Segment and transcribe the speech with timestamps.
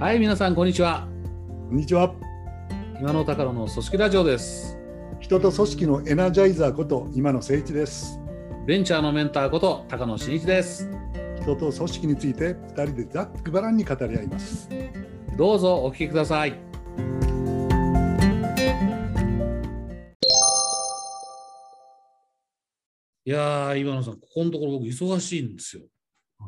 [0.00, 1.08] はい、皆さん、こんにちは。
[1.68, 2.14] こんにちは。
[3.00, 4.78] 今の高野の組織ラジオです。
[5.18, 8.20] 人と組織のエナジャイザーこと今野誠一です。
[8.64, 10.88] ベンチャーのメンターこと高野真一です。
[11.42, 14.68] 人と組織について二人でざっくばらんに語り合います。
[15.36, 16.50] どうぞお聞きください。
[23.24, 25.82] いやー、今野さん、ここのところ僕忙しいんですよ。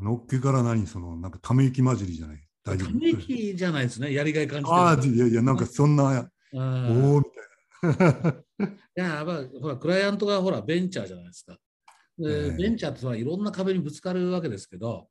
[0.00, 2.49] のっけから何そのなんかため息混じりじゃない。
[2.64, 2.98] 大丈た夫。
[2.98, 7.30] め息じゃないですね、やりがい感じてるああいやいやなんかそんなうんおおみた
[7.88, 8.34] いな。
[8.62, 11.56] いや、まあ、ほら、クライアントがほら、ベンチャーじゃないですか。
[12.18, 15.08] でええベンチャーっていろんな壁にぶつかるわけですけど、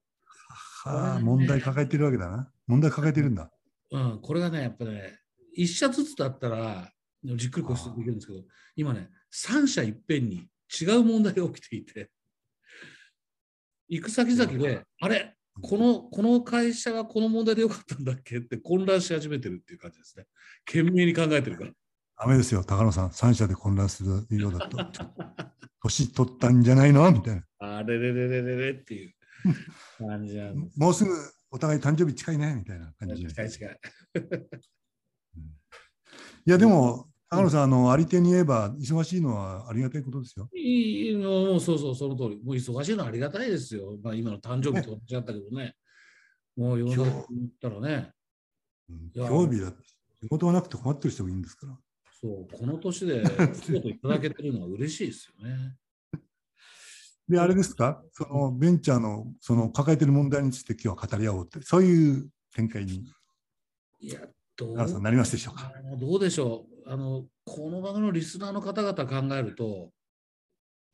[0.84, 2.52] はあ問題抱えてるわけだな。
[2.67, 3.52] 問題抱えてるんだ。
[3.91, 5.20] うん、これがね、やっぱね、
[5.53, 6.91] 一社ずつだったら、
[7.23, 8.44] じっくりこうしてできるんですけど、
[8.75, 10.47] 今ね、三社いっぺんに
[10.80, 12.11] 違う問題が起きていて、
[13.88, 18.38] 行く先々で、あれ、このこの会社はこの問題でよかったんだっけ？
[18.38, 20.25] って混乱し始めてるっていう感じですね。
[20.66, 21.72] 懸命に考えてるから。
[22.22, 24.78] ダメですよ高野さん三社で混乱するようだと
[25.83, 27.09] 年取ったんじゃないの？
[27.11, 27.44] みたいな。
[27.59, 29.14] あれれれれれれっていう
[29.97, 30.80] 感じなんです。
[30.80, 31.11] もうすぐ
[31.52, 33.30] お互い誕生日近いねみたいな感じで。
[33.34, 33.80] 近い近い。
[36.45, 40.49] いやでも高野さんあのあり手に言えば忙しいのはありがたいことですよ。
[40.55, 42.44] いいのもうそうそう、その通り。
[42.44, 43.97] もう忙しいのはありがたいですよ。
[44.02, 45.75] まあ、今の誕生日と同じだったけどね。
[46.57, 48.11] もう世の中に言ったらね、
[48.89, 49.83] うんいや興味だって
[50.23, 51.77] 仕事がなくて困ってる人もいるんですから。
[52.19, 55.75] そう、この年でお仕事いただけてるのは嬉しいですよね。
[57.30, 63.05] で、あれですか、そのベンチャーのその抱えてる問題について今日は語り合おうって、そういう展開に
[64.00, 64.19] いや、
[64.57, 65.72] どうなりますでしょうか？
[66.00, 67.25] どうでしょうあの。
[67.45, 69.91] この番組のリスナーの方々考えると、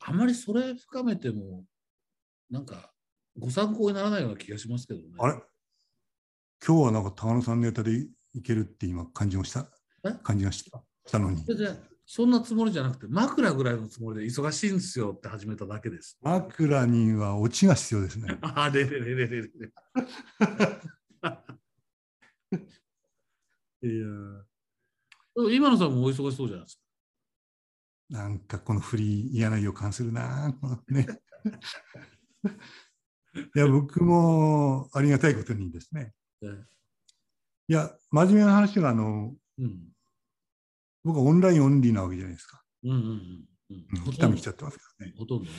[0.00, 1.64] あまりそれ深めても、
[2.50, 2.92] なんか、
[3.38, 5.06] ご参考にならないような気がしますけどね。
[5.18, 5.34] あれ？
[6.66, 7.92] 今日はなんか高野さんネタで
[8.34, 9.70] いけるって今感じました？
[10.06, 10.12] え？
[10.22, 11.42] 感じがしたしたのに。
[12.08, 16.18] そんなつもりじゃなくて、枕ぐらいのつもりで忙しいんですよって始めただけです。
[16.22, 18.38] 枕にはオチが必要ですね。
[18.42, 19.48] あれれれれれれ。
[23.82, 24.45] いやー
[25.36, 26.82] 今野さんもお忙しそうじゃないですか。
[28.08, 30.54] なんかこの振り嫌な予感するな。
[30.88, 31.06] ね。
[33.54, 36.12] いや、僕もありがたいことにですね。
[36.40, 36.48] ね
[37.68, 39.92] いや、真面目な話が、あの、うん
[41.04, 42.60] 僕はオンラインオンリーなわけじゃないですか。
[42.82, 43.04] うんうんうん
[43.70, 45.14] うんうん、来たみ来ちゃってますからね。
[45.16, 45.50] ほとんどね。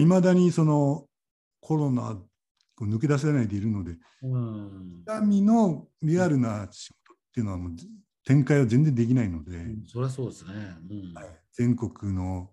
[0.00, 1.06] いまだにその
[1.60, 2.16] コロナ
[2.80, 7.72] 抜け出せないでいるので、うん痛みのリアルな仕事っていうのはもう
[8.28, 10.52] 展開は全然できないので、うんそりゃそうですね。
[10.90, 12.50] うんはい全国の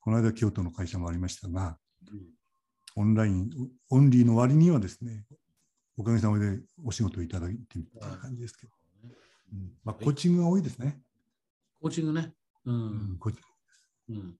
[0.00, 1.78] この間京都の会社もありましたが、
[2.96, 3.50] オンライン
[3.88, 5.24] オンリーの割にはですね、
[5.96, 8.72] おかげさまでお仕事をいただいているという感じですけど、
[9.52, 11.00] うんまあ、コーチングが多いですね。
[11.80, 12.34] コーチングね。
[12.66, 13.40] ううんんコーチ
[14.10, 14.36] うん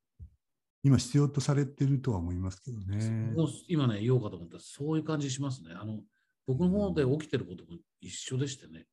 [0.82, 3.34] 今必要とされてるとは思いますけどね。
[3.66, 5.70] 今ね、言おうかと思ったら、そういう感じしますね。
[5.74, 6.00] あの
[6.46, 8.86] 僕の方で起きてることも一緒でしてね。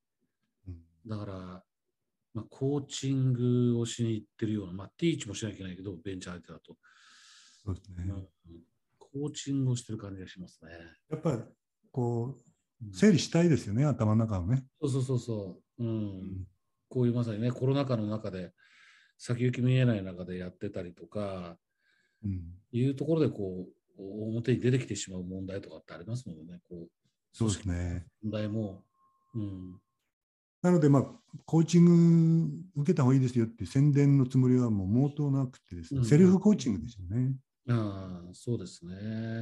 [1.07, 1.63] うんだから、
[2.34, 6.75] まあ、コーチングをしに行ってるような、まあ、ティーチもしなきゃいけないけど、ベンチャー相手だと、
[7.66, 8.06] そうですね。
[8.09, 8.28] うん。
[9.00, 10.72] コーチングをしてる感じがしますね。
[11.09, 11.40] やっぱり
[11.91, 12.35] こ
[12.81, 12.90] うん。
[12.90, 14.66] う整理したいですよね、頭の中をね。
[14.81, 15.90] そうそうそうそう、うん。
[15.90, 16.47] ん。
[16.90, 18.53] こういうまさにね、コロナ禍の中で、
[19.17, 21.57] 先行き見えない中でやってたりとか、
[22.23, 22.41] うん。
[22.72, 26.90] いうところでこう、表に出てきてしまう問題とかってありますのでね、こう、
[27.34, 28.06] そうですね。
[28.22, 28.84] 問題も、
[29.34, 29.81] うん、
[30.62, 31.03] なので、まあ、
[31.45, 31.85] コーチン
[32.75, 37.34] グ受けた方がいいですよっていう宣伝のつもりはもう毛頭なくてですね、うんセルフコーチングですよね。
[37.69, 38.96] ああ、そうですね。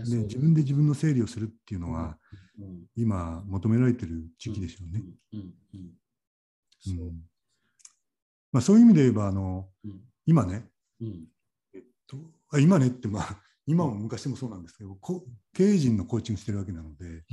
[0.09, 2.18] で自分で自分の整理をするっていうのが、
[2.59, 5.04] うん今求められてる時期でしょうね。
[5.34, 5.92] うんうんうんう
[6.80, 7.22] そうん。
[8.52, 10.02] まあ、そういう意味で言えばあのうん。
[10.25, 10.66] 今ね
[11.02, 11.25] うん。
[12.08, 12.18] と
[12.52, 13.38] あ今ねって、まあ、
[13.68, 17.24] 今も昔もそうなんですけどこ経営陣のコーチングしてるわけなので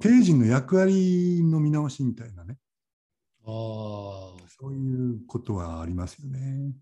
[0.00, 2.56] 経営陣の役割の見直しみたいなね
[3.50, 6.72] そういうことはありますよね。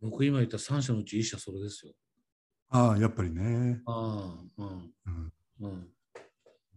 [0.00, 1.92] 僕今言った3社のうち1社それですよ。
[2.68, 3.80] ああやっぱりね。
[3.86, 5.32] ああ、うん、うん。
[5.60, 5.88] うん、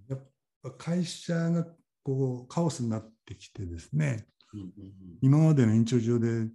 [0.07, 0.19] やっ
[0.63, 1.65] ぱ会社が
[2.03, 4.25] こうカオスになってきてですね。
[4.53, 4.69] うん、うん
[5.21, 6.47] 今までの延長上で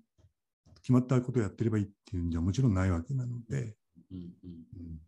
[0.76, 3.76] 決まったことをやってればいいっていうんじゃもちろんないわけなので、
[4.10, 5.00] うん、うん、うん。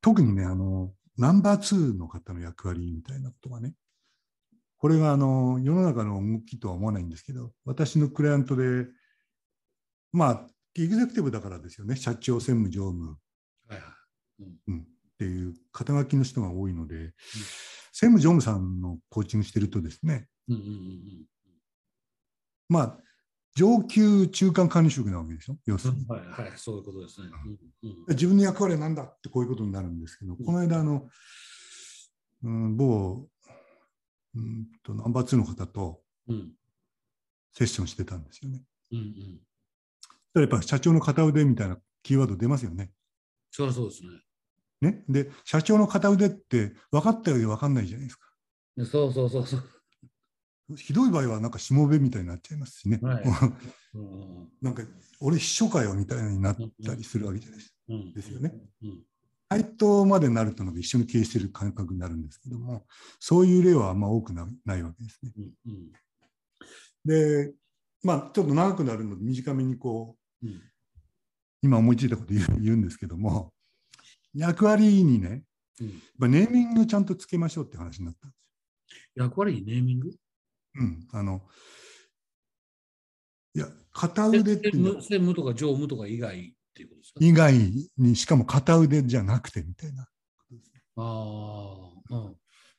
[0.00, 3.74] 特にねあのナンバー2の方の役割みたいなことがね
[4.80, 8.86] これがあの世の中の動きとは思わないんですけど私のクライアントで
[10.12, 10.46] まあ
[10.78, 11.96] エグゼクティブだからですよね。
[11.96, 13.16] 社長専務常務。
[13.68, 13.84] はいは
[14.40, 14.42] い。
[14.42, 14.74] うん。
[14.74, 14.80] うん。
[14.80, 14.84] っ
[15.18, 17.12] ていう肩書きの人が多いので、
[17.92, 21.26] 専務常務さんのコーチングしてるとですね、うんうんうん
[22.68, 22.98] まあ、
[23.56, 26.00] 上級中間管理職なわけでしょ、要するに。
[26.02, 26.08] うん。
[26.08, 27.28] はいはい、そういうことですね。
[27.82, 27.90] うん。
[27.90, 31.08] うん自分の役割は何だってこういうことになるんですけど、この間あの、
[32.44, 33.28] うん、某、
[34.34, 36.52] うんと、ナンバー2の方とうん
[37.52, 38.62] セッションしてたんですよね。
[38.92, 40.40] うんうん。
[40.40, 42.92] やっぱり社長の片腕みたいなキーワード出ますよね。
[43.50, 44.10] そりゃそうですね。
[44.80, 45.04] ね？
[45.08, 48.28] で、社長の片腕って分かったようで分かんないじゃないですか。
[48.76, 50.76] でそうそうそうそう。
[50.76, 53.00] ひどい場合はなんかしもべみたいになっちゃいますしね。
[53.02, 53.24] はい
[53.94, 54.84] うんなんか
[55.18, 56.56] 俺秘書かよみたいになっ
[56.86, 57.74] たりするわけじゃないですか。
[57.88, 58.54] うんですよね。
[58.82, 59.02] うん
[59.50, 62.86] 配当までなるとのが一緒に経営している感覚になるんですけども、
[63.18, 65.32] そういう例はあんま多くなないわけですね。
[65.36, 65.92] うんうん。
[67.04, 67.52] で、
[68.04, 70.62] まあ、ちょっと長くなるので短めにこう、うん。
[71.62, 73.52] 今思いついたこと言う言うんですけども、
[74.34, 75.42] 役割にね、
[75.80, 76.30] うん。
[76.30, 80.08] ネーミングちゃんとつけましょうって話になったんです役割にネーミング？
[80.10, 80.14] よ。
[80.76, 81.42] うん、あの
[83.52, 85.02] いや、片腕っていうのは。
[85.02, 86.54] 専務とか常務とか以外
[87.18, 87.54] 以外
[87.98, 90.06] にしかも片腕じゃなくてみたいな。
[90.96, 92.36] ああ、うん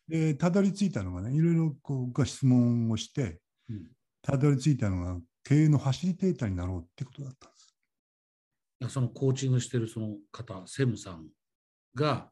[0.08, 3.88] で、たどり着いたのがね、いろいろこう僕が質問をして、うん
[4.24, 7.76] たどり着いたのが経営のファシリテーターになろうってことだったんです。
[8.82, 11.26] いやそのコーチングしてるその方、専務さん
[11.96, 12.32] が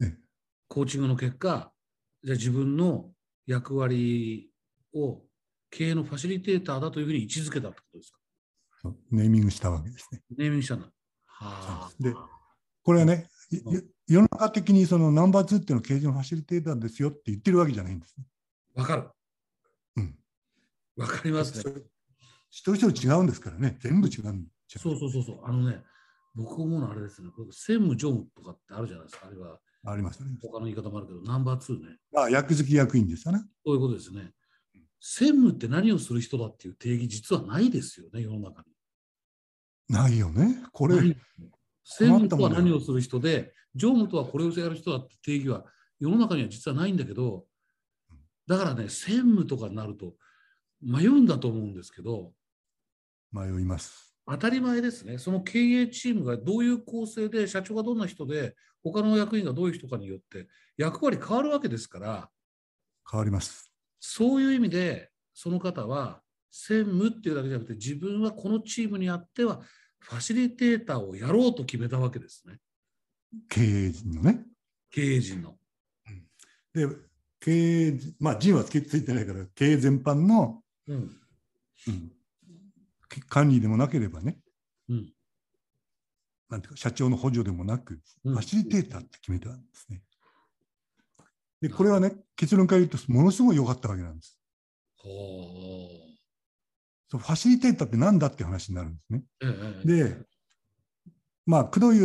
[0.00, 0.16] ええ、
[0.68, 1.70] コーチングの結果、
[2.24, 3.10] じゃあ自分の
[3.46, 4.50] 役割
[4.94, 5.20] を
[5.70, 8.94] 経営のファシリテーターだというふうに位置づけたってことですか？
[9.10, 10.22] ネーミングしたわけですね。
[10.38, 10.90] ネーミングしたんだ。
[12.00, 12.14] で
[12.82, 18.24] これはね、いうんい世の中的にそのナンバー2っていうのは経営のファシリテーターですよって言ってるわけじゃないんですね。
[18.74, 19.08] わかる。
[19.96, 20.18] うん。
[20.96, 21.74] わかりますね。
[22.50, 25.40] 一人一人違うんですからね、全部違うそうそうそうそう。
[25.44, 25.82] あのね、
[26.34, 27.28] 僕思うのはあれですね。
[27.50, 29.26] 専務、常務とかってあるじゃないですか。
[29.26, 30.36] あるいはありますよね。
[30.42, 31.98] 他の言い方もあるけど、ナンバー2ね。
[32.12, 33.42] まあ、役付き役員ですよね。
[33.64, 34.32] そういうことですね。
[35.00, 38.71] 専務って何をする人だっていう定義、実はないですよね、世の中に。
[39.92, 40.62] ないよね。
[40.72, 41.16] これ、専
[41.84, 45.64] 務とは何をする人で、常務とはこれをやる人だって定義は
[46.00, 47.44] 世の中には実はないんだけど、
[48.46, 50.14] だからね、専務とかになると
[50.80, 52.32] 迷うんだと思うんですけど、
[53.30, 54.16] 迷います。
[54.26, 62.30] 当たり前ですね、その経営チームがどういう構成で、社長がどんな人で、他の役員がどういう人かによって役割変わるわけですから、
[63.10, 63.72] 変わります。
[64.00, 69.60] そういう意味で、その方は専務っていうだけじゃなくて、自分はこのチームにあっては、
[70.02, 72.58] ファシリテーターをやろうと決めたわけですね、
[73.48, 74.44] 経営陣のね。
[74.90, 75.54] 経営陣の。
[76.74, 76.86] で、
[77.40, 81.16] 経営、まあ、陣はつけついてないから、経営全般の、うん
[81.88, 82.12] うん
[83.28, 84.38] 管理でもなければね、
[84.88, 85.12] うん
[86.48, 90.02] なんていうか、社長の補助でもなく、うんファシリテーターって決めたんですね。
[91.60, 94.38] で、これはね、結論から言うと、ものすごい良かったわけなんです。
[94.96, 95.08] ほ
[96.08, 96.11] う
[97.18, 99.22] ファシリテーターって何だって話になるんですね。
[99.42, 100.16] ええで、
[101.44, 101.98] まあ、くどい、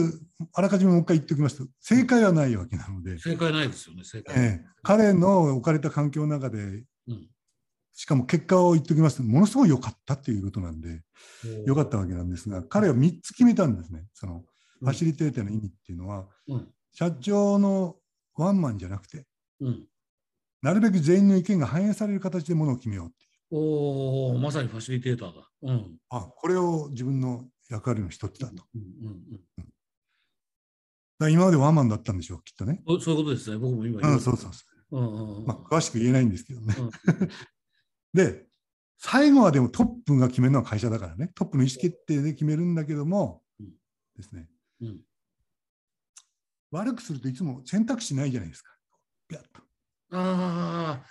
[0.53, 4.35] あらかじめもう一回言っておきますと、正解はないわけなので、正解ないですよね、正解。
[4.37, 7.29] ええ彼の置かれた環境の中で、うん
[7.99, 11.01] しかも結果を言っておきますと、ものすごい良かったっていうことなんで、
[11.65, 14.05] 良かったわけなんですが、彼は3つ決めたんですね。
[14.13, 14.43] その
[14.81, 17.95] ファシリテーターの意味っていうのは、うん社長の
[18.35, 19.27] ワンマンじゃなくて、
[19.59, 19.85] うん、
[20.63, 23.26] なるべく全員の意見が反映される形でものを決めようって。
[23.49, 25.49] おお、まさにファシリテーターだ。
[25.63, 25.97] うん。
[26.09, 28.55] あ、これを自分の役割の一つだと。
[28.55, 29.41] だかうんうん
[31.19, 32.83] ら今までワンマンだったんでしょう、きっとね。
[32.85, 35.47] うん、そういうことですね、僕も今うん、そうそうそうんうんうんう。
[35.47, 36.75] まあ、詳しく言えないんですけどね。
[36.77, 36.89] うん
[38.13, 38.47] で、
[38.97, 43.69] 最後はでもトップが決めるのは会社だからね、トップの意思決定で決めるんだけども、うん
[44.15, 44.49] ですね、
[44.81, 45.01] うん
[46.71, 48.75] 悪くするといつも選択肢ないじゃないですか。
[49.27, 49.61] ピャッと
[50.11, 51.05] ああ、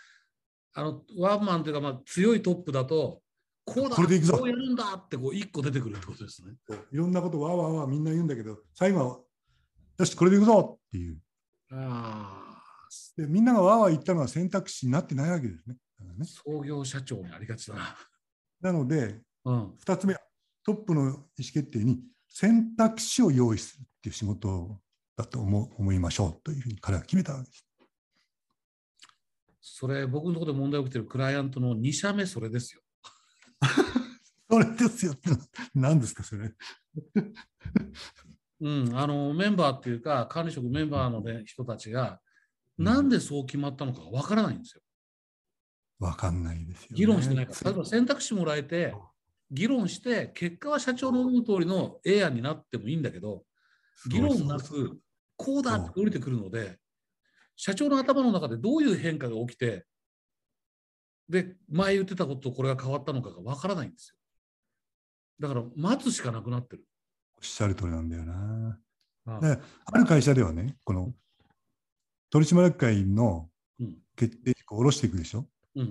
[0.76, 3.23] あの、ワンマンというか、まあ、強いトップだと、
[3.64, 6.52] こうだ、これでいくぞこうやるんだって、こう、一個出てくるってことですね。
[6.92, 9.18] いろんなことわーわーわーみんな言うんだけど、最後は、
[9.99, 11.18] よし、これでいくぞっていう。
[11.73, 12.47] ああ、
[13.16, 15.76] でみんながわーわー言ったのは選択肢になってないわけですね。
[15.99, 17.97] だからね創業社長にありがちだな。
[18.61, 19.75] なので、うん。
[19.85, 20.21] 2つ目は
[20.62, 24.78] トップの意思決定に選択肢を用意するっていう仕事
[25.16, 27.65] だと思う思いましょうというふうに彼は決めたわけです。
[29.68, 32.82] それ、僕のところで問題起きてるクライアントの2社目、それですよ。
[34.49, 35.30] それですよって
[35.75, 36.54] 何ですかそれ。
[38.61, 42.20] うん、あのメンバーっていうか、管理職メンバーの、ね、人たちが、
[42.78, 44.82] なんでそう決まったのかわからないんですよ。
[45.99, 46.96] わかんないですよ、ね。
[46.96, 47.70] 議論してないから。
[47.73, 48.94] 例えば選択肢もらえて、
[49.50, 53.42] 議論して、結果は社長の思う通りの A 案になってもいいんだけど、
[54.08, 55.00] 議論なく、
[55.37, 56.78] こうだって降りてくるので、
[57.56, 59.86] 社長の頭の中でどういう変化が起きて、
[61.28, 64.16] で、前言ってたこととこれが変わったのかがわからないんですよ。
[65.40, 66.84] だから待つしかなくなってる。
[67.36, 68.78] おっしゃる通りなんだよな。
[69.26, 71.12] あである会社ではね、この
[72.30, 73.48] 取締役会の
[73.80, 75.46] うん決定事項を下ろしていくでしょ。
[75.75, 75.88] うんうん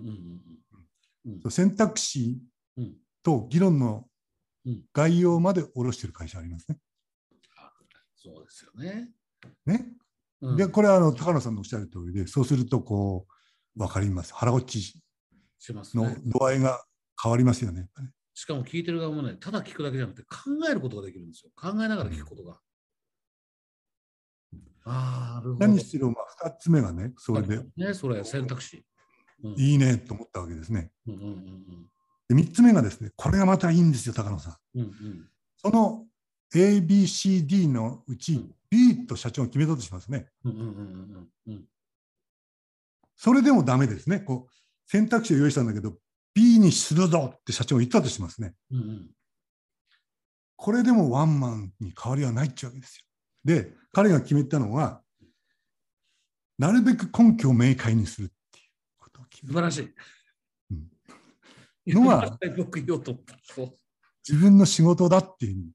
[1.26, 2.40] うんうん選択肢
[2.78, 4.08] うんと議論の
[4.66, 6.78] うん概要まで下ろしている会社ありますね。
[8.16, 9.10] そうですよね。
[9.66, 9.86] ね
[10.42, 13.26] うんで、これはあの高野さんのおっしゃる通りで、そうするとこ
[13.76, 14.34] う、分かります。
[14.34, 15.00] 腹落ち
[15.74, 16.16] の。
[16.26, 16.84] 度合いが
[17.22, 17.82] 変わりますよね。
[17.82, 17.88] ね
[18.34, 21.52] しかも聞いてる側もね、ただ聞くだけじゃなくて考えることができるんですよ。
[21.56, 22.60] 考えながら聞くことが。
[24.86, 25.68] ああ、なるほど。
[25.68, 28.78] 何しろ、まあ、2つ目がね、それでね、それ選択肢。
[28.78, 28.86] うん
[29.58, 30.92] いいねと思ったわけですね。
[31.08, 31.90] うんうんうん
[32.28, 34.80] で3つ目がですね、これがまたいいんですよ、高野さん。
[34.80, 36.06] うんうんその
[36.60, 40.28] ABCD のうちうん B と社長が決めたとしますね。
[43.16, 44.20] それでもダメですね。
[44.20, 44.54] こう
[44.86, 45.94] 選択肢を用意したんだけど、
[46.34, 48.54] B にするぞって社長が言ったとしますね。
[48.72, 49.10] うんうん
[50.58, 53.04] これでもワンマンに変わりはないってわけですよ。
[53.44, 55.02] で、彼が決めたのは、
[56.58, 58.66] なるべく根拠を明快にするっていう
[58.98, 59.94] ことを決めた素晴らしい。
[60.72, 63.38] うんのは 僕言おうと思った。
[63.44, 63.78] そう
[64.28, 65.72] 自分の仕事だっていう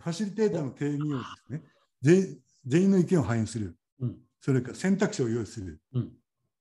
[0.00, 1.62] ファシリテーターの定義をですね、
[2.02, 4.16] 全全員の意見を反映する、うん。
[4.40, 6.12] それから選択肢を用意する、うん。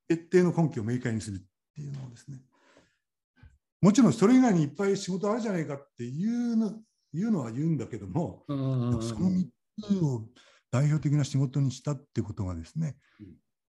[0.07, 1.39] 決定の根拠を明快にするっ
[1.75, 2.37] ていうのをですね、
[3.81, 6.73] もちろんそれ以外にいっぱい仕事あるじゃないかっていうの
[7.13, 9.01] 言うのは言うんだけども、その
[9.31, 9.45] 3
[9.81, 10.25] つを
[10.71, 13.27] 代表的な仕事にしたってことがですねうん、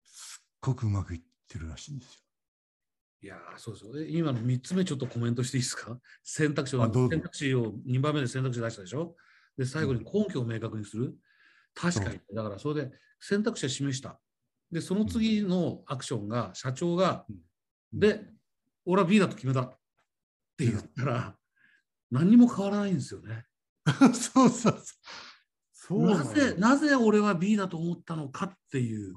[0.06, 2.20] すっごくうまくいってるらしいんですよ。
[3.24, 3.92] いやーそうですよ。
[4.00, 9.16] え今の3つ目ちょっとコメントしていいですか選択肢を選択肢を2番目で選択肢出したでしょ
[9.58, 11.16] で、最後に根拠を明確にする。
[11.74, 12.20] 確かに。
[12.34, 14.20] だからそれで選択肢は示した。
[14.72, 17.26] で、その次のアクションが社長が、
[17.94, 18.26] で、
[18.86, 19.70] 俺は B だと決めたっ
[20.58, 21.36] て言ったら、
[22.10, 23.46] 何にも変わらないんですよね。
[24.14, 24.82] そうそう
[25.74, 26.10] そう。
[26.10, 29.14] なぜ、なぜ俺は B だと思ったのかっていう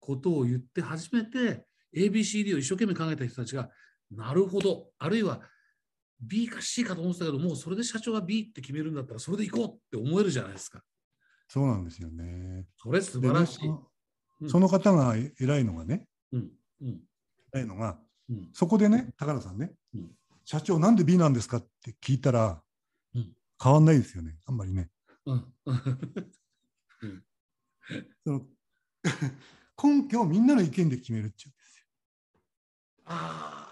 [0.00, 3.70] ことを言って初めて ABCD を一生懸命考えた人たちが
[4.10, 5.40] なるほどあるいは
[6.22, 10.82] B か C かと思ってたけどもうそれで社長が B って決めるんだったらそれで行こうって思えるじゃないですか。
[11.48, 12.66] そうなんですよね。
[12.76, 14.48] それ素晴らしい。
[14.48, 16.50] その方が偉いのがね、うん
[16.80, 17.00] うん
[17.52, 17.98] 偉いのが、
[18.30, 20.10] うんそこでね、高野さんね、うん
[20.44, 22.62] 社長なんで B なんですかって聞いたら、
[23.14, 24.90] うん変わんないですよね、あんまりね。
[25.26, 25.44] うん
[28.24, 28.46] その
[29.82, 31.84] 根拠をみんなの意見で決めるっていうんですよ。
[33.06, 33.71] あ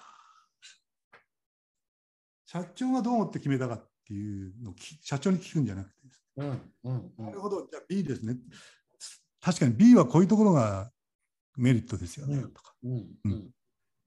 [2.50, 8.38] 社長がどう思って決めたかっていうのをき社長に聞くんじゃなくてですあ、うんうんうね、なんるほど、じゃあ B ですね。
[9.40, 10.90] 確かに B はこういうところが
[11.57, 12.75] メリットですよね、うんとか。
[12.83, 13.50] うんうん。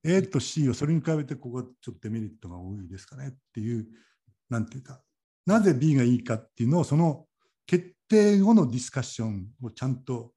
[0.03, 3.87] A と C はそれに比べてここはちょっとデメリットが多いですかねっていう、
[4.49, 5.01] なんていうか、
[5.45, 7.25] なぜ B がいいかっていうのを、その
[7.65, 10.33] 決定後のディスカッションをちゃんと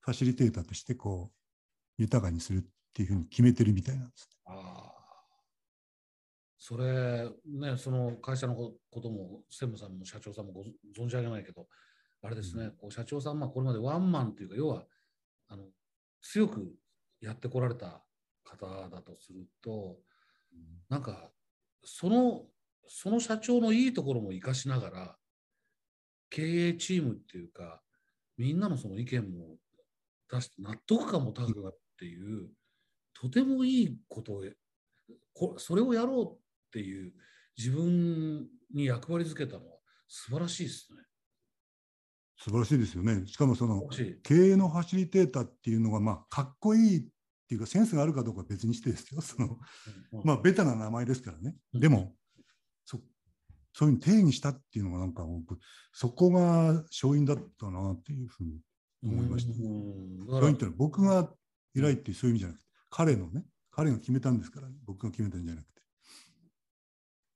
[0.00, 2.62] ファシリテーターとしてこう豊かにするっ
[2.94, 4.30] ていうふうに決めてるみたいなんです。
[4.46, 4.89] ああ
[6.62, 11.66] それねその会社のこことも専務さんも社長さんもご存じ上げないけど
[12.22, 14.84] あれですね、こう社長さんまあこれまでワンマンというか要は
[15.48, 15.64] あの
[16.20, 16.70] 強く
[17.22, 18.02] やってこられた
[18.44, 19.96] 方だとすると
[20.90, 21.30] なんか
[21.82, 22.42] その
[22.86, 25.16] その社長のいいところも生かしながら
[26.28, 27.80] 経営チームっていうか
[28.36, 29.56] みんなのその意見も
[30.30, 32.50] 出して納得感も高くなっていう
[33.14, 34.44] とてもいいことを
[35.32, 37.12] こそれをやろうっていう
[37.58, 39.76] 自分に役割づけたのは
[40.08, 40.98] 素晴らしいですね。
[42.38, 43.26] 素晴らしいですよね。
[43.26, 43.86] しかもその。
[44.22, 47.00] 経営のファシリテーターっていうのが、まあ、かっこいいっ
[47.48, 49.20] ていうか、センスがあるかどうかは別にしてですよ。
[49.20, 49.58] その
[50.12, 51.54] うんまあ、ベタな名前ですからね。
[51.74, 52.14] うんでも、
[52.86, 52.98] そ
[53.74, 55.58] そういうふうに定義したっていうのが、なんか僕、
[55.92, 58.60] そこが勝因だったなっていうふうに
[59.02, 59.52] 思いました。
[60.32, 61.30] 勝因ってのは僕が
[61.74, 65.79] 偉いっていうそういう意味じゃなくて、彼のね、彼が決めたんですから、僕が決めたんじゃなくて。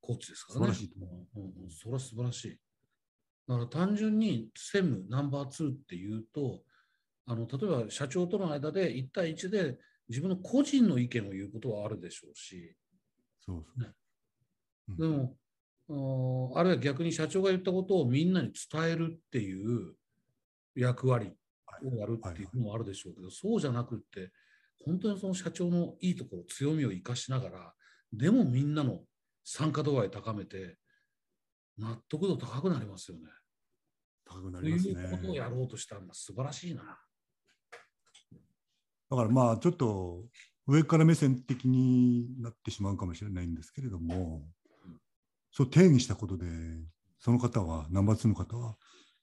[0.04, 0.75] コーチですからね。
[0.75, 2.58] 素晴らしいと思うんうんうんそれは素晴らしい。
[3.49, 6.62] だから単純に専務ナンバー2っていうと、
[7.26, 12.75] あの例えば社長との間で1対1で自分の個人の意見を言うことはあるでしょうし、
[13.40, 13.87] そうそう。
[13.87, 13.94] うん
[14.96, 19.94] でも、あるいは逆に社長が言ったことをみんなに伝えるっていう
[20.75, 21.32] 役割
[21.82, 24.30] をやるっていうのもあるでしょうけど、そうじゃなくって、
[24.84, 27.75] 本当にその社長のいいところ、強みを生かしながら、
[28.12, 29.00] でもみんなの
[29.44, 30.78] 参加度合い高めて、
[31.78, 33.24] 納得度高くなりますよね。
[34.24, 35.34] 高くなとりますいうことをね。
[35.34, 36.14] やろうとしたんだ。
[36.14, 36.82] 素晴らしいな。
[39.10, 40.24] だからまあちょっと
[40.66, 44.48] 上から目線的になってしまうかもしれないんですけれども、
[45.52, 46.46] そう定義したことで、
[47.18, 48.76] その方は、ナンバー2の方は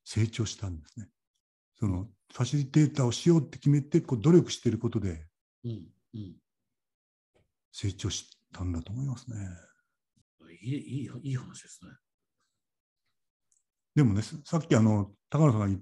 [0.05, 1.09] 成長したんですね。
[1.79, 5.25] そのファシリテーターをしようって決めてこう努力していることで
[5.65, 5.71] うん
[6.13, 6.35] うん
[7.71, 9.37] 成長したんだと思いますね。
[9.37, 9.70] い
[10.53, 11.91] いいいいい話ですね。
[13.95, 15.79] でもね、さっきあの高野さんが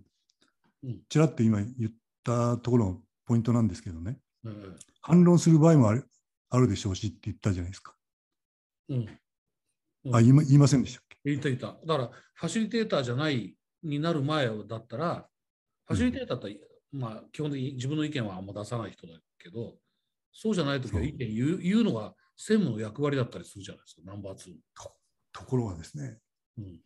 [1.10, 1.92] ちらっと今言っ
[2.24, 4.50] たところのポイントなんですけどね、え
[5.02, 6.10] 反論する場合もある
[6.50, 7.96] あるでしょうしって言ったじゃないですか。
[8.90, 9.10] えうん。
[10.06, 10.16] うん。
[10.16, 11.20] あ言いま言いませんでしたっけ？
[11.26, 11.68] 言った言った。
[11.86, 15.30] だから、ファシリテーターじゃないになる前だったら、
[15.86, 16.60] ファシリテーターって、
[16.92, 19.78] まあ、基本的に自分の意見はあんま出さない人だけど、
[20.32, 24.56] そうじゃないときは意見言う言うのが専務の役割だったりするじゃないですか、ナンバー2。
[25.34, 26.20] ところがですね、
[26.58, 26.80] うん、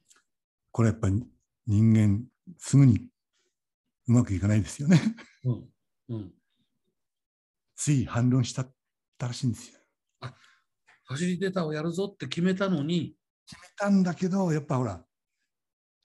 [0.72, 1.24] これやっぱり
[1.68, 2.24] 人間
[2.58, 3.08] すぐに
[4.08, 5.00] うまくいかないですよね。
[5.46, 5.70] うん、
[6.10, 6.34] うん。
[7.76, 8.74] つい反論したっ
[9.20, 9.80] たらしいんですよ。
[11.06, 15.06] ファシリテーターをやるぞって決めたのに、決めたんだけど、やっぱほら、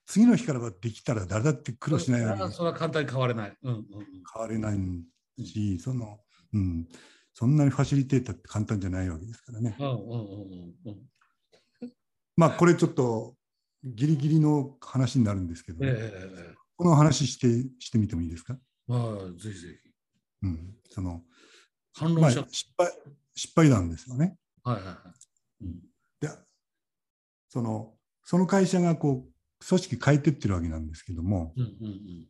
[0.05, 3.57] 次の日からはできたら誰だって苦労しないそれは簡単に変われない。
[3.63, 3.85] うんうんうん
[4.31, 6.19] 変われないし、その、
[6.53, 6.87] うん、
[7.33, 9.75] そんなにファシリテーターって簡単じゃないわけですからね。
[12.35, 13.35] まあ、これちょっと
[13.83, 17.47] ギリギリの話になるんですけど、ええええこの話して
[17.79, 18.57] してみてもいいですか、
[18.87, 19.89] まあ、ぜひぜひ。
[20.43, 21.21] うん、その、まあ、
[21.93, 22.87] 反論しちゃっ失敗、
[23.35, 24.37] 失敗談ですよね。
[24.63, 24.71] た。
[24.71, 24.99] はいはいは
[25.61, 25.65] い。
[25.65, 25.79] うん
[26.21, 26.29] で、
[27.49, 27.93] その、
[28.23, 32.27] その会社がこう、組織変えてってるわけなんですけども、うんうんうん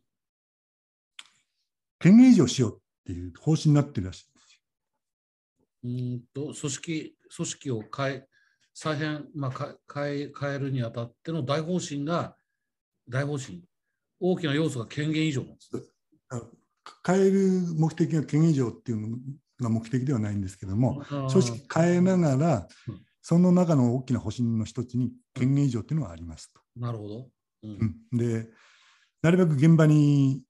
[2.02, 4.26] 権限移譲しようっていう方針になってるらしい。
[5.84, 8.26] うーんと組織組織を変え
[8.74, 12.36] 再編、まあ、か変え変えるにあたっての大方針が
[13.08, 13.62] 大方針
[14.20, 15.70] 大きな要素が権限以上なんです。
[17.06, 19.18] 変える目的が権限移譲っていうの
[19.60, 26.60] が目的ではないんですけども、組織変えながらうん、その中の大きな方針の一つに権限移譲っていうのがありますと。
[26.76, 27.28] なるほど。
[27.62, 28.48] うんうんで、
[29.22, 30.42] なるべく現場に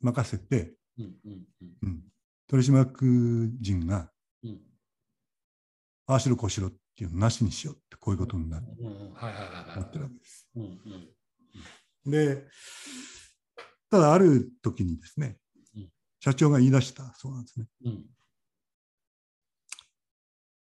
[0.00, 2.02] 任せて、うんうんうんうん
[2.48, 4.11] 取締役人が、
[4.44, 4.60] うん
[6.06, 10.48] ああしろこうしろっていうのなしにしようって、こういうことになっうんうんはいはいはいなってるはわけです。
[10.56, 10.58] い。
[10.58, 10.68] うんう
[12.08, 12.44] んで、
[13.88, 15.38] ただある時にですね
[15.76, 15.88] うん、
[16.20, 17.66] 社長が言い出したそうなんですね。
[17.84, 18.04] うん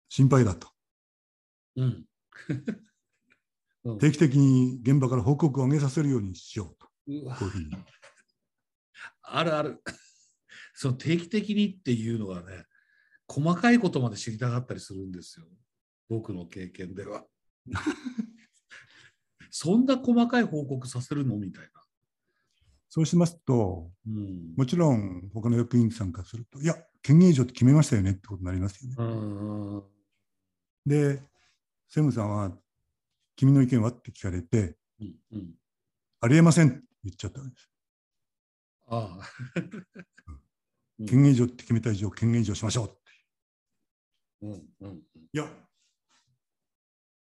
[0.10, 0.68] 心配だと。
[1.76, 2.06] うん
[3.84, 6.88] うん定期的に現場から報告を上げさせるようにしようと。
[7.08, 7.70] うわこういうふうに。
[9.22, 9.82] あるある。
[10.74, 12.66] その定期的にっていうのがね、
[13.30, 15.46] 細かいことまで知りたかったりするんですよ。
[16.10, 17.24] 僕の経験では。
[19.52, 21.38] そんな細かい報告させるの？
[21.38, 21.70] みたいな。
[22.90, 24.56] そうしますと、うん。
[24.58, 28.96] もちろん他の役員さんからすると、いや、権限以上って決めましたよねってことになりますよね。
[28.98, 29.84] うんうん
[30.88, 31.18] で、
[31.88, 32.58] 専務さんは、
[33.36, 33.92] 君の意見は？
[33.92, 35.56] って聞かれて、うんうん
[36.22, 37.72] ありえませんって言っちゃったわけです。
[38.88, 39.30] ああ。
[41.00, 43.09] うん権限以上って決めた以上、権限以上しましょうって。
[44.42, 45.48] うんうんうんいや、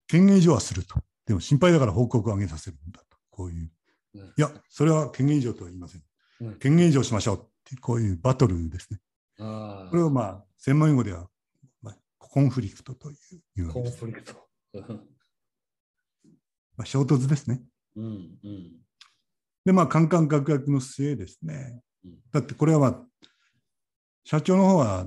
[0.07, 1.01] 権限以上はすると。
[1.27, 3.17] でも心配だから報告を上げさせるんだと。
[3.31, 3.71] こういう。
[4.15, 6.03] うんいや、それは権限以上とは言いません。
[6.41, 9.01] うん権限以上しましょうって、こういうバトルですね。
[9.37, 11.29] これをまあ、専門用語では、
[11.83, 13.91] まあ、コンフリクトというコン。
[13.91, 14.35] フリクト。
[16.77, 17.63] まあ、衝突ですね。
[17.97, 18.85] うんうん
[19.65, 22.19] で、まあ、カンカンガクガクの末ですねうん。
[22.31, 23.01] だってこれはまあ、
[24.25, 25.07] 社長の方は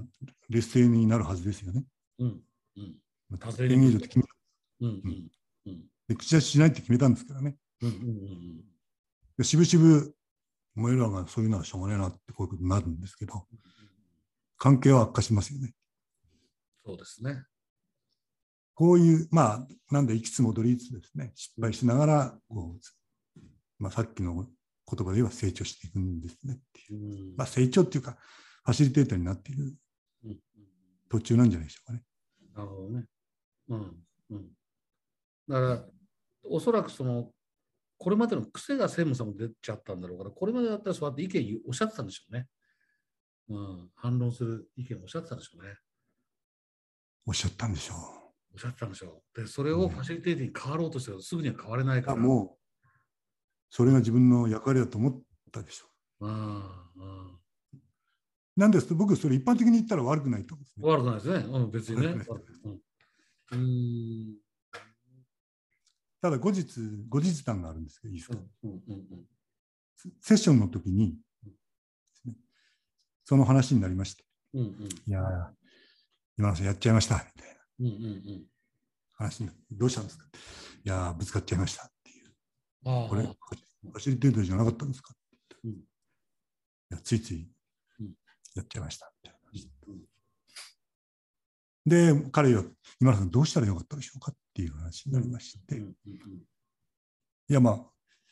[0.50, 1.84] 劣勢になるはずですよね。
[2.20, 2.42] うん
[2.78, 2.96] うん
[3.30, 4.26] まって決め
[4.80, 5.32] うんうん
[5.66, 7.58] うんで口出ししないって決めたんですからね。
[7.82, 8.78] うんうんうん
[9.38, 10.16] でしぶしぶ、
[10.76, 13.46] お前らがそういうのはしょうがないなってこういうことになるんですけど、
[14.58, 15.74] 関係は悪化しますよね。
[16.84, 17.44] そうですね。
[18.74, 22.78] こういう、まあ、なんで、いきつ戻りつつですね、失敗しながら、こ
[23.38, 23.42] う、
[23.78, 24.46] まあ、さっきの言
[24.86, 27.30] 葉で言えば成長していくんですねっていう。
[27.30, 28.18] うんまあ、成長っていうか、
[28.64, 29.76] ファシリテーターになっている
[31.10, 32.04] 途中なんじゃないでしょうかね。
[32.56, 33.06] なるほどね。
[33.70, 34.48] うんうん。
[35.48, 35.86] だから、
[36.44, 37.32] おそらくその、
[37.98, 42.48] これまでの癖が専務さんも出ちゃったんだろうから、これまでだったらそうやって意見おっしゃってたんでしょうね。
[43.50, 45.76] うん、反論する意見をおっしゃってたんでしょうね。
[47.26, 47.94] おっしゃったんでしょ
[48.54, 49.42] おっしゃってたんでしょう。
[49.42, 52.18] で、それをファシリテーティに変わろうとしてもすぐには変われないかう。
[52.18, 52.22] ら。
[52.22, 52.88] もう、
[53.70, 55.88] それが自分の役割だと思ったでしょ
[56.22, 57.40] うんうん。
[58.58, 58.60] う。
[58.60, 60.88] なんですと、僕、それ一般的に言ったら悪くないと思うんですね。
[60.88, 61.58] 悪くないですね。
[61.58, 62.08] うん、別にね。
[62.08, 62.16] う
[62.68, 62.82] ん
[63.52, 64.36] うん
[66.20, 66.66] ただ、後日、
[67.08, 68.38] 後日談があるんですけど、いいですか？
[68.64, 69.26] うんうんうん
[70.20, 71.20] セッションの時に、
[72.26, 72.34] ね
[73.24, 74.24] その話になりました。
[74.56, 75.50] うんうんいやー、
[76.38, 78.46] 今野さんやっちゃいましたみたいなうんうん
[79.14, 80.26] 話になってどうしたんですか？
[80.84, 82.32] いやー、ぶつかっちゃいましたっていう。
[82.84, 85.14] これ、ファシリテーターじゃなかったんですか、
[85.64, 85.76] うんい
[86.90, 87.50] やついついうん
[88.58, 89.40] やっちゃいましたみたいな。
[89.46, 90.18] 話うん
[91.88, 92.64] で、彼は、
[93.00, 95.84] 今野さんどうしたらよかったでしょうかっていう話になりまして、い
[97.54, 97.86] や、まあ、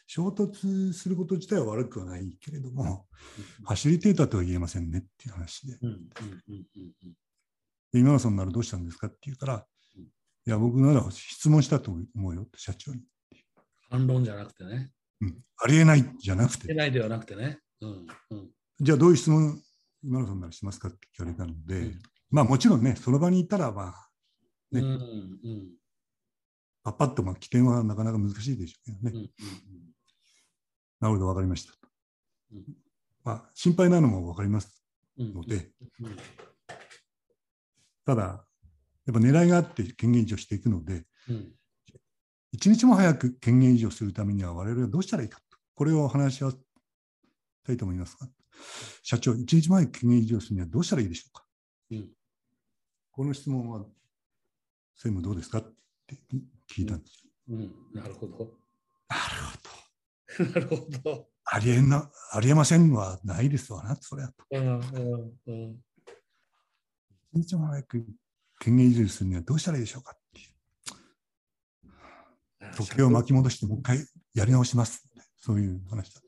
[0.08, 3.06] 衝突すること自体は悪くはないけれども、
[3.64, 5.78] ファシリテーターとは言えませんねっていう話で、
[7.94, 10.04] で今野さんならどうしたんですかって言うから、うん。
[10.04, 10.08] い
[10.46, 13.02] や、僕なら質問したと思うよって社長に。
[13.90, 14.92] 反論じゃなくてね。
[15.22, 17.60] うん、ありえないじゃなくて、出ないではなくてね。
[17.80, 18.50] うんうん。
[18.82, 19.62] じゃあどういう質問、
[20.06, 22.00] 今野さんならしますかって聞かれたので、うん。
[22.30, 24.10] まあもちろんね、その場にいたら、まあ、
[24.72, 24.82] ね。
[24.82, 25.68] うんうん
[26.84, 29.12] パッパッと、まあ、起点はなかなか難しいでしょうけどね。
[29.12, 29.30] うんうん
[31.02, 31.78] なるほど、わかりましたと。
[32.54, 32.64] うん。
[33.24, 34.84] まあ、心配なのもわかります
[35.18, 36.16] うんので、うん。
[38.06, 41.52] ただ、やっぱ狙いがあって権限移譲していくので、うん。
[42.52, 45.58] 一日も早く権限移譲するためには我々はどうしたらいいかと。
[45.76, 46.54] これを話し合い
[47.66, 48.28] たいと思いますが、
[49.04, 51.46] 社長、一日も早く権限移譲するにはどうしたらいいでしょうか？
[51.92, 52.10] うん
[53.12, 53.80] この質問は、
[54.98, 55.60] 専務どうですか？
[55.60, 55.62] っ
[56.08, 56.18] て
[56.70, 57.30] 聞いたんですよ。
[57.50, 58.58] うんなるほど。
[59.08, 59.70] なるほど。
[60.52, 61.30] なるほど。
[61.46, 64.46] ありえな、ありえませんはないですわな、それはと。
[64.52, 64.80] うんうん
[65.48, 65.82] うん
[67.34, 68.06] 一日も早く
[68.60, 70.12] 権限移譲するにはどうしたらいいでしょうか？
[70.14, 70.52] っていう。
[72.76, 75.08] 時計を巻き戻してもう一回やり直します。
[75.38, 76.25] そういう話だった。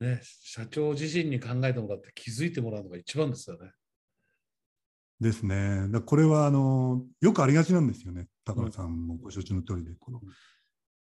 [0.00, 3.70] ね、社長自身に考えてもらって気づいてもらうのが一番ですよね。
[5.20, 5.88] ですね。
[5.90, 8.26] だこれはあのよくありがちなんですよね。
[8.44, 9.90] 高野さんもご承知の通りで。
[10.00, 10.20] この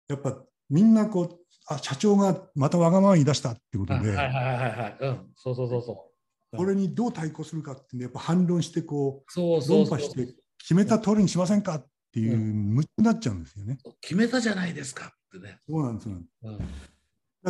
[0.09, 4.97] やっぱみんなこう、あ社長がまたわがまま言い出したってことで、はいはいはいはいはい。
[5.01, 6.11] うん、そうそうそうそ
[6.53, 6.57] う。
[6.57, 13.79] これにどう対抗するかってね、やっぱ反論してこそう論破して決めた通りにしませんかっていう、う無になっちゃうんですよね。
[14.01, 15.61] 決めたじゃないですかってね。
[15.69, 16.17] そうなんですよ。
[16.43, 16.65] だかうんら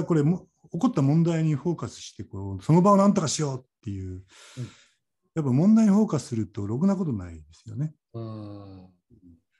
[0.04, 4.24] これも、起こった問題にフォーカスしてこう、その場を何とかしようっていう、
[5.34, 7.94] やっぱ問題にフォーカスすると、ろくなことないですよね。
[8.14, 8.88] うん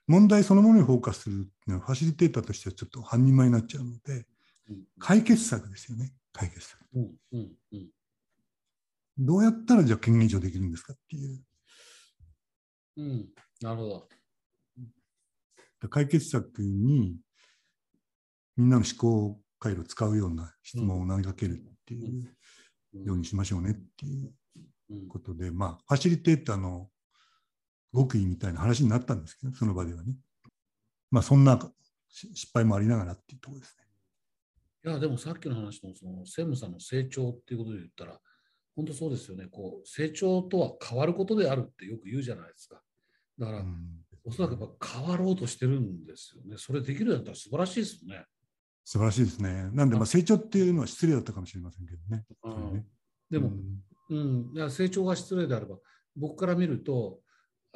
[0.06, 4.26] 問題そのものにフォーカスするっていうのは、ファシリテーターとしてはちょっと半人前になっちゃうので、
[4.70, 6.80] うん解決策ですよね、解決策。
[6.94, 7.88] うんうんうん
[9.20, 11.42] どうやったらじゃあ権限移譲できるんですかっていう。
[12.96, 13.28] うん
[13.60, 14.08] なるほど。
[15.88, 17.16] 解決策に
[18.56, 24.32] みんなの思考回路を使うような質問を投げかけるっていうようにしましょうねっていう
[24.90, 26.88] うんことで、まあ、ファシリテーターの
[27.94, 30.16] 極意みたいな話になったんですけど、その場ではね。
[31.10, 31.58] まあ、そんな
[32.08, 33.84] し失敗もありながらっていうところですね。
[34.90, 38.18] いや、でもさっきの話のその専務さんの成長っていうことで言ったら、
[38.76, 39.46] 本当そうですよね。
[39.50, 42.80] こう成長とは変わることであるってよく言うじゃないですか。
[43.38, 46.56] だから、うんおそらくやっぱ変わろうとしてるんですよね。
[46.58, 48.26] それできるんだったら素晴らしいですよね。
[48.90, 49.68] 素晴らしいですね。
[49.74, 52.24] なんで、まあ、成長っていうのは失礼だったかもしれませんけどね。
[53.30, 53.52] でも、
[54.08, 55.76] うんうん、いや成長が失礼であれば、
[56.16, 57.18] 僕から見ると、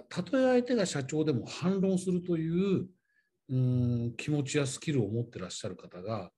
[0.09, 2.87] たとえ相手が社長でも反論するという、
[3.51, 6.31] うん、気持ちやスキルを持ってらっしゃる方が、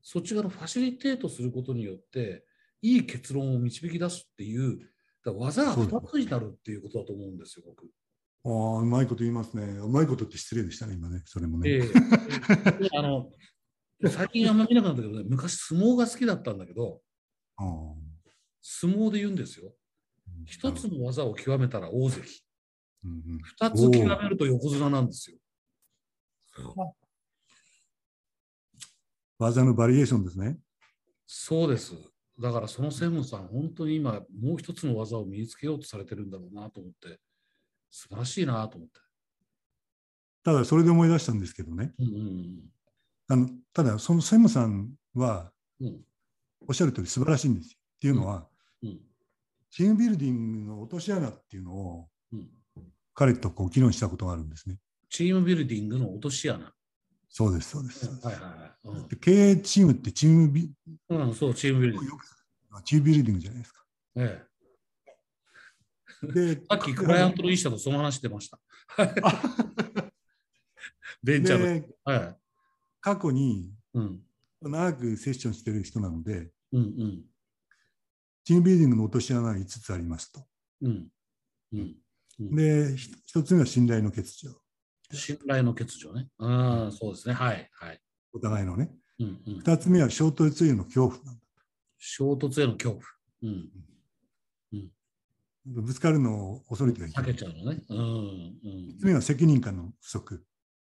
[0.00, 2.44] そっち側のファシリテートすることによって、
[2.82, 4.78] いい結論を導き出すっていう、
[5.24, 7.84] だ技が2つになるっていうことだと思うんですよ、僕。
[8.46, 9.64] ああ、うまいこと言いますね。
[9.80, 11.22] うまいことって失礼でしたね、今ね。
[11.24, 11.68] それもね。
[11.68, 11.90] ええ
[12.96, 13.32] あの
[14.06, 17.00] 最近あんま見なくなったけどね、昔相撲が好きだったんだけど、
[17.56, 17.68] ああ
[18.60, 19.72] 相撲で言うんですよ。
[20.46, 22.22] 一つの技を極めたら大関。
[23.04, 25.36] うんうん二つ極めると横綱なんですよ。
[29.38, 30.58] 技のバリエーションですね。
[31.26, 31.94] そうです。
[32.40, 37.20] だからその専務さん、本当に今、もう一つの技を身につけようとされてるんだろうなと思って、
[37.90, 39.00] 素晴らしいなと思って。
[40.42, 41.92] ただ、それで思い出したんですけどね。
[41.98, 42.73] うんうん
[43.28, 45.50] あのただ、その専務さんは、
[46.66, 47.78] おっしゃる通り素晴らしいんですよ。
[47.80, 48.46] っていうのは、
[48.82, 49.00] うん
[49.70, 52.48] チームビルディングの落とし穴っていうのをうん
[53.12, 54.78] 彼とこう議論したことがあるんですね。
[55.10, 56.72] チームビルディングの落とし穴。
[57.28, 58.06] そうです、そうです。
[58.24, 58.42] はいはい
[58.88, 60.70] はいで経営チームってチームビ
[61.08, 62.12] うんうん、そう、チームビルディング。
[62.84, 63.84] チームビルディングじゃないですか。
[64.16, 64.46] え
[66.22, 68.60] え、で、 さっきクライアントの医者とその話してました。
[71.22, 71.64] ベンチャーの。
[71.64, 72.38] ではい。
[73.04, 74.20] 過去にうん
[74.62, 77.22] 長くセッションしてる人なので、うんうん
[78.46, 80.40] チームビルディングの落とし穴が5つありますと。
[80.82, 81.08] うん
[81.72, 81.96] うん
[82.38, 84.54] で、ひ一つ目は信頼の欠如。
[85.12, 86.28] 信頼の欠如ね。
[86.38, 86.48] う
[86.88, 87.34] ん、そうですね。
[87.34, 87.70] はい。
[87.72, 88.00] はい。
[88.32, 88.90] お互いのね。
[89.20, 91.40] うんうん、二つ目は衝突への恐怖なんだ。
[91.98, 93.02] 衝突への恐怖。
[93.42, 93.70] うん。
[95.66, 97.32] ぶつかるのを恐れてはいけ避ない。
[97.32, 97.82] けちゃうのね。
[97.88, 97.98] うん。
[97.98, 100.44] うん3つ目は責任感の不足。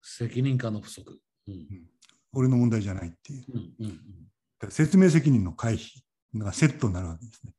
[0.02, 1.20] 責任感の不足。
[1.48, 1.66] うん。
[2.32, 3.44] 俺の問題じゃないっていう。
[3.48, 3.74] うん。
[3.80, 3.88] うん。
[3.88, 3.94] だ
[4.61, 6.00] から説明責任の回避
[6.34, 7.54] がセットになるわけですね。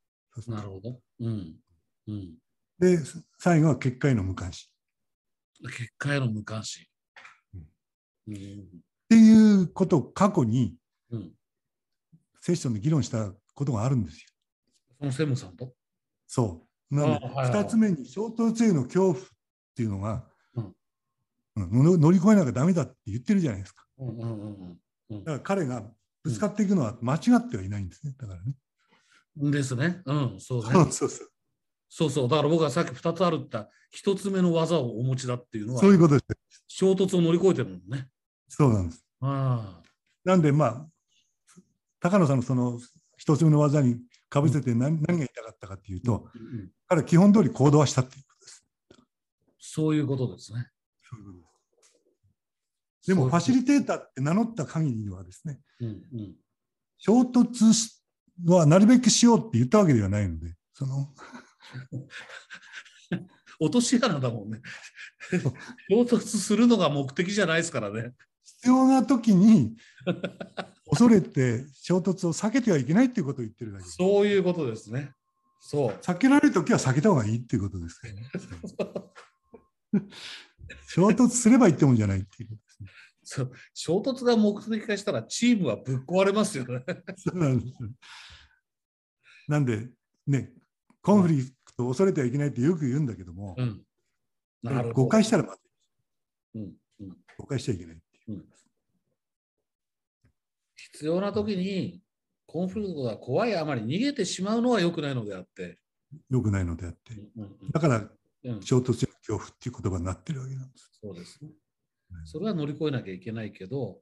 [0.54, 1.00] なるほど。
[1.20, 1.56] うん。
[2.08, 2.34] うん。
[2.78, 2.98] で、
[3.38, 4.68] 最後は結果への無関心。
[5.62, 6.84] 結果への無関心。
[7.54, 7.66] うん
[8.28, 8.34] うん。
[8.34, 8.36] っ
[9.08, 10.76] ていうことを過去に
[11.10, 11.32] うん。
[12.40, 14.28] セッションで議論したことがあるんですよ。
[14.98, 15.74] その専務さんと？
[16.26, 16.94] そう。
[16.94, 19.28] なので、あはいはい2つ目に衝突への恐怖っ
[19.76, 20.29] ていうのが、
[21.68, 23.84] 乗り越えなきゃダメだって言ってるじゃないですか。
[25.10, 25.82] だから彼が
[26.22, 28.14] ぶつかっていくのは間違ってはいないんですね。
[28.18, 28.54] だからね。
[29.50, 30.02] ですね。
[30.04, 30.70] うん、そうね。
[30.72, 31.30] そうそうそう。
[31.88, 32.28] そうそう。
[32.28, 33.70] だから僕はさっき2つあるって言った
[34.12, 36.64] 1つ目の技をお持ちだっていうのはそういうことです。
[36.68, 38.08] 衝突を乗り越えてるもんね。
[38.48, 39.04] そうなんです。
[39.20, 39.80] あ
[40.24, 40.86] なんで、まあ、
[42.00, 42.78] 高野さんのその
[43.16, 48.64] 一つ目の技にかぶせて何,、何が言いたかったかっていうあ、と、うんうん彼は基本通り行動はしたっていうことです。
[49.58, 50.60] そういうことですね。
[50.60, 51.49] で
[53.14, 56.34] も、ファシリリテーターって名乗った限りはですね、うんうん、
[56.98, 58.00] 衝突し
[58.46, 61.12] はなるべくしようって言ったわけではないので、その
[63.60, 64.62] 落とし穴だもんね。
[65.90, 68.14] 衝突するのが目的じゃないですからね。
[68.42, 69.76] 必要な時に
[70.88, 73.84] 恐れて衝突を避けてはいけないっていうことを言ってるだけ。
[73.84, 75.12] そういうことですね。
[75.60, 75.92] そう。
[76.02, 78.14] 避けられる時は避けた方がいいっていうことですね。
[80.88, 82.58] 衝突すればいいってもんじゃないっていう。
[83.32, 86.82] そう衝突が目的化したらチームはぶっ壊れますよね。
[87.16, 87.88] そうなんですよ
[89.46, 89.88] なんで、
[90.26, 90.52] ね、
[91.00, 93.86] コンフリクトを恐れてはいけないってよく言うんだけども、うん。
[94.64, 94.94] なるほど。
[94.94, 95.60] 誤解したらまず
[96.54, 98.44] いうんうん誤解しちゃいけないっていう。
[100.74, 102.02] 必要な時に
[102.46, 105.78] コンフリクトが怖いあまり逃げてしまうのは良くないのであって。
[106.28, 107.14] よくないのであって。
[107.14, 108.10] うんうんだから、うん
[108.42, 110.90] うん衝突への恐怖っていう言葉になってるわけなんです。
[111.00, 111.59] そうですねうん。
[112.24, 113.98] それは乗り越えなきゃいけないけど、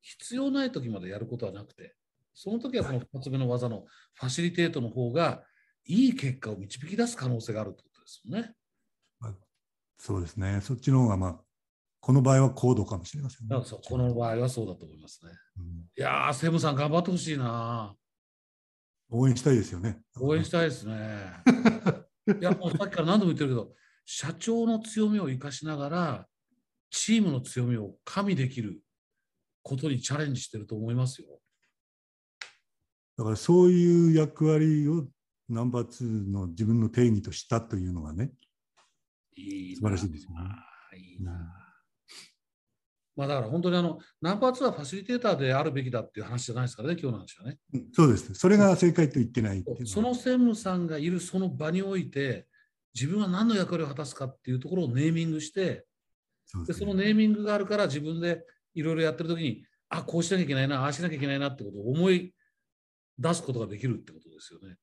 [0.00, 1.94] 必要ない時までやることはなくて、
[2.34, 5.42] その時はこの2つ目の技のファシリテートの方が
[5.84, 8.54] いい結果を導き出す可能性があるということですよね。
[9.98, 10.60] そうですね。
[10.62, 11.40] そっちの方が、まあ、
[12.00, 13.56] この場合は高度かもしれませんね。
[13.64, 15.32] そうこの場合はそうだと思いますね。
[15.58, 17.94] うんいやー、セムさん頑張ってほしいな。
[19.08, 20.02] 応援したいですよね。
[20.20, 20.94] 応援したいですね。
[22.40, 26.28] いや、もうさっきから何度も言ってるけど、社長の強みを生かしながら、
[26.90, 28.80] チームの強みを加味できる
[29.62, 31.28] ことにチャレンジしてると思いますよ。
[33.18, 35.06] だからそういう役割を
[35.48, 38.30] ナンバー2の自分の定義としたというのがね、
[39.36, 40.36] いいな素晴らしいですよね。
[40.98, 41.32] いいな。
[43.16, 47.58] まあだから本当にあの、ナンバー2はファシリテーターであるべきだっていう話じゃないですからね、今日の話はね。
[47.72, 48.34] うんそうです。
[48.34, 52.46] それが正解と言ってないその専務さんがいるその場において、
[52.94, 55.86] 自分は何の役割を果たすかっていうところをネーミングして、
[56.66, 62.34] でそのネーミングがあるから自分でいろいろやってる時に、あ、こうしなきゃいけないな、ああしなきゃいけないなってことを思い
[63.18, 64.76] 出すことができるってことですよね。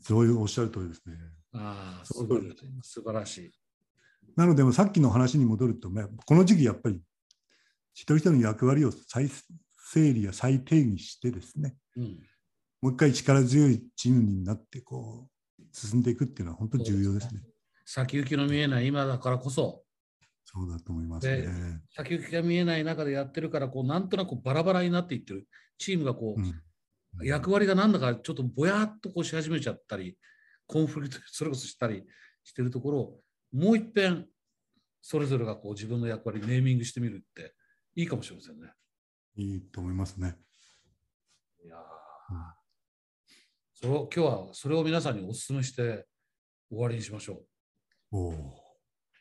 [0.00, 1.16] そういうおっしゃる通りですね。
[1.54, 3.52] ああ、そ素晴素晴らしい。
[4.36, 7.00] なので、さっきの話に戻ると、ね、この時期やっぱり
[7.94, 9.28] 一人一人の役割を再
[9.92, 12.18] 整理や再定義してですね、うん、
[12.80, 17.42] もう一回力強いチームになってこう進んでいくっていうのは本当に重要ですね。
[17.84, 19.82] 先行きの見えない今だからこそ、
[20.44, 21.80] そうだと思いますでね。
[21.94, 25.46] 先行きが見えない中でやってるから、こうなんとなくバラバラになっていってる。
[25.78, 26.62] チームがこう、うん
[27.20, 30.16] 役割がなんだかちょっとぼやっとこうし始めちゃったり、
[30.66, 32.04] コンフリクト それこそしたり
[32.42, 34.26] してるところを、もう一遍、
[35.02, 37.54] それぞれがこう自分の役割ネーミングしてみるって
[37.94, 38.72] いいかもしれませんね。
[39.34, 40.38] いいと思いますね。
[41.62, 42.62] いやー
[43.74, 46.06] それを今日はそれを皆さんにお勧めして
[46.70, 47.44] 終わりにしましょ
[48.10, 48.54] おお、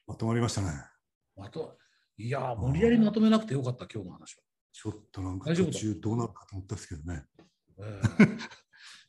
[0.07, 0.90] まとまりましたね。
[1.41, 1.43] う。
[1.43, 1.77] まと
[2.17, 4.43] いやー無理やりまとめなくてよかった、今日の話は。
[4.73, 7.25] ちょっとなんか途中どうなるかと思ったんですけどね。
[7.79, 8.25] ええ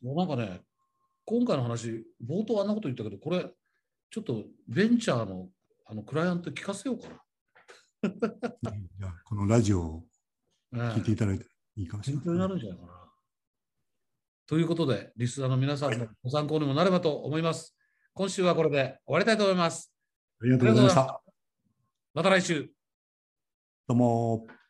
[0.05, 0.61] もうなんかね、
[1.25, 3.49] 今回の話、冒頭あんなこと言ったけど、これ、
[4.09, 5.49] ちょっとベンチャーの
[5.85, 7.09] あのクライアントに聞かせようか
[8.03, 10.07] うんじゃあこのラジオを
[10.71, 10.93] な。
[10.95, 12.47] 聞いていええただいていいかもしれ勉強にな。
[12.47, 13.13] ないるんじゃないかな。
[14.45, 17.75] ということで、リスナーの皆さんのご参考にもなればと思います。
[18.13, 19.93] 今週はこれで終わりたいと思います。
[20.41, 21.22] ありがとうございました。
[22.13, 22.69] また来週。
[23.87, 24.62] どうも。